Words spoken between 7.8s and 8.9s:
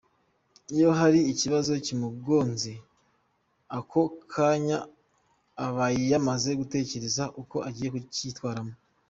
kucyitwaramo.